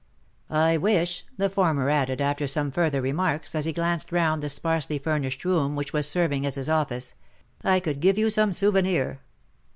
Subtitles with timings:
[0.49, 4.97] "I wish," the former added, after some further remarks, as he glanced round the sparsely
[4.97, 7.13] furnished room which was serving as his office
[7.63, 9.19] —I could give you some souvenir.